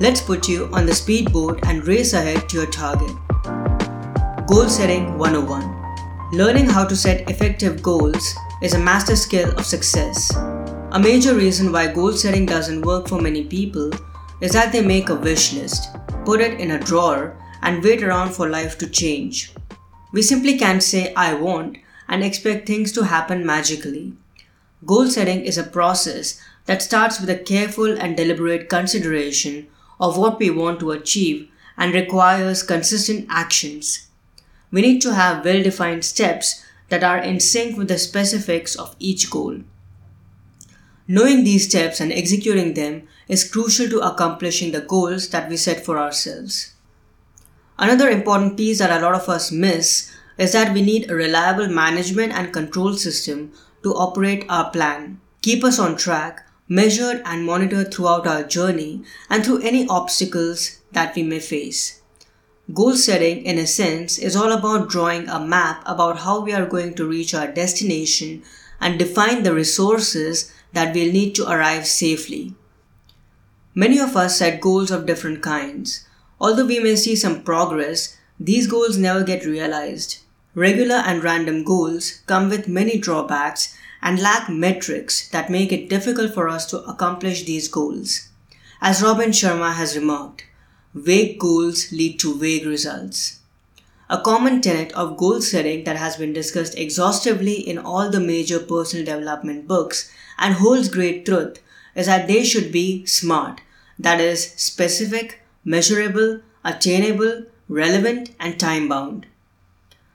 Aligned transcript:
Let's 0.00 0.20
put 0.20 0.48
you 0.48 0.68
on 0.72 0.86
the 0.86 0.94
speedboat 0.94 1.60
and 1.66 1.86
race 1.86 2.14
ahead 2.14 2.48
to 2.48 2.56
your 2.56 2.66
target. 2.66 3.14
Goal 4.48 4.68
Setting 4.68 5.16
101 5.16 6.32
Learning 6.32 6.66
how 6.66 6.84
to 6.84 6.96
set 6.96 7.30
effective 7.30 7.80
goals 7.80 8.34
is 8.60 8.74
a 8.74 8.78
master 8.78 9.14
skill 9.14 9.56
of 9.56 9.64
success. 9.64 10.34
A 10.90 10.98
major 10.98 11.32
reason 11.32 11.70
why 11.70 11.92
goal 11.92 12.10
setting 12.10 12.44
doesn't 12.44 12.84
work 12.84 13.06
for 13.06 13.20
many 13.20 13.44
people 13.44 13.92
is 14.40 14.50
that 14.50 14.72
they 14.72 14.84
make 14.84 15.10
a 15.10 15.14
wish 15.14 15.52
list, 15.52 15.94
put 16.24 16.40
it 16.40 16.58
in 16.58 16.72
a 16.72 16.80
drawer, 16.80 17.36
and 17.62 17.80
wait 17.80 18.02
around 18.02 18.32
for 18.32 18.48
life 18.48 18.76
to 18.78 18.90
change. 18.90 19.54
We 20.12 20.22
simply 20.22 20.58
can't 20.58 20.82
say, 20.82 21.14
I 21.14 21.34
want, 21.34 21.78
and 22.08 22.24
expect 22.24 22.66
things 22.66 22.90
to 22.92 23.04
happen 23.04 23.46
magically. 23.46 24.14
Goal 24.84 25.06
setting 25.06 25.44
is 25.44 25.56
a 25.56 25.62
process 25.62 26.40
that 26.66 26.82
starts 26.82 27.20
with 27.20 27.30
a 27.30 27.38
careful 27.38 27.96
and 27.96 28.16
deliberate 28.16 28.68
consideration 28.68 29.68
of 30.04 30.18
what 30.18 30.38
we 30.38 30.50
want 30.50 30.80
to 30.80 30.90
achieve 30.90 31.48
and 31.78 31.94
requires 31.94 32.62
consistent 32.62 33.26
actions. 33.30 34.06
We 34.70 34.82
need 34.82 35.00
to 35.00 35.14
have 35.14 35.44
well 35.44 35.62
defined 35.62 36.04
steps 36.04 36.62
that 36.90 37.02
are 37.02 37.18
in 37.18 37.40
sync 37.40 37.78
with 37.78 37.88
the 37.88 37.98
specifics 37.98 38.76
of 38.76 38.94
each 38.98 39.30
goal. 39.30 39.60
Knowing 41.08 41.42
these 41.44 41.68
steps 41.68 42.00
and 42.00 42.12
executing 42.12 42.74
them 42.74 43.08
is 43.28 43.50
crucial 43.50 43.88
to 43.88 44.00
accomplishing 44.00 44.72
the 44.72 44.80
goals 44.80 45.28
that 45.30 45.48
we 45.48 45.56
set 45.56 45.84
for 45.84 45.98
ourselves. 45.98 46.74
Another 47.78 48.10
important 48.10 48.56
piece 48.58 48.78
that 48.78 48.92
a 48.92 49.02
lot 49.02 49.14
of 49.14 49.28
us 49.28 49.50
miss 49.50 50.12
is 50.36 50.52
that 50.52 50.74
we 50.74 50.82
need 50.82 51.10
a 51.10 51.14
reliable 51.14 51.68
management 51.68 52.32
and 52.32 52.52
control 52.52 52.92
system 52.94 53.52
to 53.82 53.94
operate 53.94 54.44
our 54.48 54.70
plan, 54.70 55.20
keep 55.40 55.64
us 55.64 55.78
on 55.78 55.96
track, 55.96 56.43
measured 56.68 57.22
and 57.24 57.44
monitored 57.44 57.92
throughout 57.92 58.26
our 58.26 58.42
journey 58.42 59.02
and 59.28 59.44
through 59.44 59.62
any 59.62 59.86
obstacles 59.88 60.78
that 60.92 61.14
we 61.14 61.22
may 61.22 61.40
face. 61.40 62.00
Goal 62.72 62.96
setting, 62.96 63.44
in 63.44 63.58
a 63.58 63.66
sense, 63.66 64.18
is 64.18 64.34
all 64.34 64.50
about 64.50 64.88
drawing 64.88 65.28
a 65.28 65.38
map 65.38 65.82
about 65.84 66.20
how 66.20 66.40
we 66.40 66.52
are 66.52 66.64
going 66.64 66.94
to 66.94 67.06
reach 67.06 67.34
our 67.34 67.46
destination 67.46 68.42
and 68.80 68.98
define 68.98 69.42
the 69.42 69.52
resources 69.52 70.50
that 70.72 70.94
we'll 70.94 71.12
need 71.12 71.34
to 71.34 71.50
arrive 71.50 71.86
safely. 71.86 72.54
Many 73.74 73.98
of 73.98 74.16
us 74.16 74.38
set 74.38 74.60
goals 74.60 74.90
of 74.90 75.04
different 75.04 75.42
kinds. 75.42 76.06
Although 76.40 76.66
we 76.66 76.78
may 76.80 76.96
see 76.96 77.16
some 77.16 77.42
progress, 77.42 78.16
these 78.40 78.66
goals 78.66 78.96
never 78.96 79.22
get 79.22 79.44
realized. 79.44 80.18
Regular 80.54 80.96
and 80.96 81.22
random 81.22 81.64
goals 81.64 82.22
come 82.26 82.48
with 82.48 82.68
many 82.68 82.98
drawbacks 82.98 83.76
and 84.04 84.20
lack 84.20 84.48
metrics 84.50 85.28
that 85.30 85.50
make 85.50 85.72
it 85.72 85.88
difficult 85.88 86.34
for 86.34 86.48
us 86.48 86.66
to 86.66 86.84
accomplish 86.84 87.44
these 87.44 87.68
goals. 87.68 88.28
As 88.80 89.02
Robin 89.02 89.30
Sharma 89.30 89.74
has 89.74 89.96
remarked, 89.96 90.44
vague 90.94 91.40
goals 91.40 91.90
lead 91.90 92.20
to 92.20 92.38
vague 92.38 92.66
results. 92.66 93.40
A 94.10 94.20
common 94.20 94.60
tenet 94.60 94.92
of 94.92 95.16
goal 95.16 95.40
setting 95.40 95.84
that 95.84 95.96
has 95.96 96.16
been 96.16 96.34
discussed 96.34 96.76
exhaustively 96.76 97.54
in 97.54 97.78
all 97.78 98.10
the 98.10 98.20
major 98.20 98.60
personal 98.60 99.06
development 99.06 99.66
books 99.66 100.12
and 100.38 100.54
holds 100.54 100.90
great 100.90 101.24
truth 101.24 101.58
is 101.94 102.06
that 102.06 102.28
they 102.28 102.44
should 102.44 102.70
be 102.70 103.06
SMART, 103.06 103.62
that 103.98 104.20
is, 104.20 104.52
specific, 104.52 105.40
measurable, 105.64 106.40
attainable, 106.62 107.44
relevant, 107.68 108.34
and 108.38 108.60
time 108.60 108.86
bound. 108.86 109.26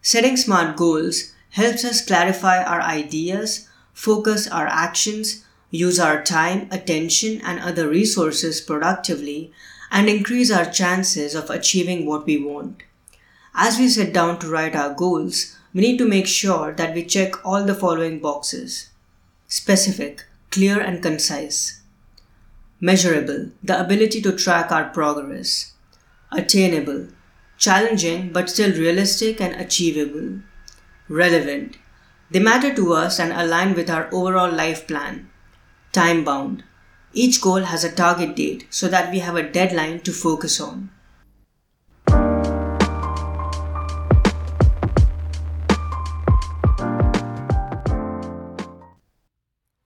Setting 0.00 0.36
SMART 0.36 0.76
goals 0.76 1.32
helps 1.50 1.84
us 1.84 2.06
clarify 2.06 2.62
our 2.62 2.80
ideas, 2.80 3.68
focus 3.92 4.48
our 4.48 4.66
actions, 4.66 5.44
use 5.70 5.98
our 5.98 6.22
time, 6.22 6.68
attention, 6.70 7.40
and 7.42 7.60
other 7.60 7.88
resources 7.88 8.60
productively, 8.60 9.52
and 9.90 10.08
increase 10.08 10.50
our 10.50 10.64
chances 10.64 11.34
of 11.34 11.50
achieving 11.50 12.06
what 12.06 12.26
we 12.26 12.42
want. 12.42 12.82
As 13.54 13.78
we 13.78 13.88
sit 13.88 14.12
down 14.12 14.38
to 14.38 14.48
write 14.48 14.74
our 14.74 14.94
goals, 14.94 15.56
we 15.74 15.82
need 15.82 15.98
to 15.98 16.08
make 16.08 16.26
sure 16.26 16.72
that 16.72 16.94
we 16.94 17.04
check 17.04 17.44
all 17.44 17.64
the 17.64 17.74
following 17.74 18.18
boxes 18.18 18.88
specific, 19.46 20.24
clear, 20.50 20.80
and 20.80 21.02
concise. 21.02 21.82
Measurable, 22.80 23.50
the 23.62 23.78
ability 23.78 24.22
to 24.22 24.32
track 24.32 24.72
our 24.72 24.88
progress. 24.88 25.72
Attainable, 26.32 27.08
challenging 27.58 28.32
but 28.32 28.48
still 28.48 28.72
realistic 28.72 29.42
and 29.42 29.54
achievable. 29.60 30.40
Relevant, 31.08 31.76
they 32.32 32.38
matter 32.38 32.74
to 32.74 32.94
us 32.94 33.20
and 33.20 33.30
align 33.30 33.74
with 33.74 33.90
our 33.90 34.08
overall 34.10 34.50
life 34.50 34.86
plan. 34.86 35.28
Time 35.92 36.24
bound, 36.24 36.64
each 37.12 37.42
goal 37.42 37.60
has 37.60 37.84
a 37.84 37.92
target 37.92 38.34
date 38.34 38.66
so 38.70 38.88
that 38.88 39.10
we 39.12 39.18
have 39.18 39.36
a 39.36 39.42
deadline 39.42 40.00
to 40.00 40.12
focus 40.12 40.58
on. 40.58 40.90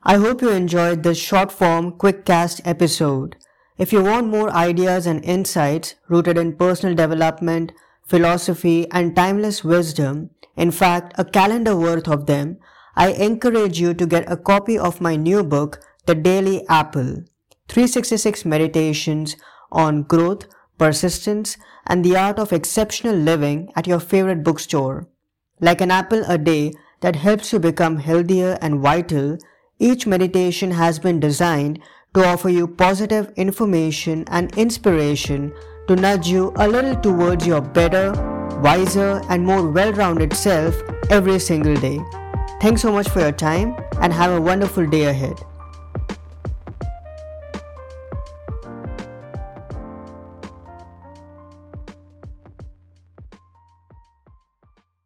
I 0.09 0.19
hope 0.19 0.41
you 0.41 0.51
enjoyed 0.51 1.03
this 1.03 1.19
short 1.19 1.51
form 1.51 1.91
quick 1.91 2.25
cast 2.25 2.61
episode. 2.65 3.35
If 3.77 3.93
you 3.93 4.05
want 4.05 4.29
more 4.29 4.51
ideas 4.51 5.05
and 5.05 5.25
insights 5.25 5.97
rooted 6.09 6.39
in 6.39 6.55
personal 6.55 6.95
development, 6.95 7.73
philosophy, 8.07 8.91
and 8.91 9.15
timeless 9.15 9.65
wisdom, 9.65 10.31
in 10.57 10.71
fact, 10.71 11.13
a 11.19 11.25
calendar 11.25 11.77
worth 11.77 12.09
of 12.09 12.27
them, 12.27 12.59
I 12.95 13.13
encourage 13.13 13.79
you 13.79 13.93
to 13.95 14.07
get 14.07 14.31
a 14.31 14.37
copy 14.37 14.79
of 14.79 15.01
my 15.01 15.17
new 15.17 15.43
book, 15.43 15.81
The 16.07 16.15
Daily 16.15 16.67
Apple 16.69 17.25
366 17.69 18.45
Meditations 18.45 19.37
on 19.71 20.05
Growth, 20.05 20.47
Persistence, 20.79 21.57
and 21.87 22.05
the 22.05 22.17
Art 22.17 22.39
of 22.39 22.53
Exceptional 22.53 23.15
Living 23.15 23.71
at 23.75 23.87
your 23.87 24.01
favorite 24.01 24.45
bookstore. 24.45 25.09
Like 25.61 25.81
an 25.81 25.91
apple 25.91 26.23
a 26.27 26.39
day 26.39 26.73
that 27.01 27.17
helps 27.17 27.53
you 27.53 27.59
become 27.59 27.99
healthier 27.99 28.57
and 28.63 28.81
vital 28.81 29.39
each 29.79 30.07
meditation 30.07 30.71
has 30.71 30.99
been 30.99 31.21
designed 31.21 31.81
to 32.15 32.27
offer 32.27 32.49
you 32.49 32.67
positive 32.67 33.31
information 33.37 34.25
and 34.29 34.57
inspiration 34.57 35.53
to 35.89 35.97
nudge 35.97 36.29
you 36.29 36.53
a 36.57 36.67
little 36.69 36.97
towards 36.97 37.47
your 37.47 37.61
better, 37.61 38.13
wiser, 38.61 39.23
and 39.29 39.45
more 39.45 39.69
well 39.71 39.93
rounded 39.93 40.33
self 40.33 40.75
every 41.11 41.39
single 41.39 41.75
day. 41.77 42.01
Thanks 42.61 42.83
so 42.83 42.93
much 42.93 43.09
for 43.09 43.21
your 43.21 43.33
time 43.33 43.77
and 44.01 44.13
have 44.13 44.33
a 44.33 44.41
wonderful 44.41 44.87
day 44.87 45.05
ahead. 45.05 45.41